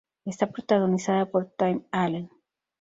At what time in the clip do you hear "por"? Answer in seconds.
1.29-1.43